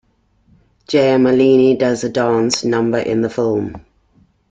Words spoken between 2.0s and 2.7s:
a dance